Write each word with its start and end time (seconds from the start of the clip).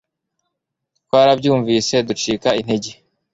twarabyumvise 1.05 1.95
ducika 2.07 2.49
intege 2.61 2.91